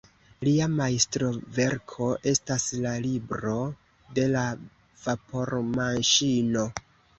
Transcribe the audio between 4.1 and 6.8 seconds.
de la Vapormaŝino".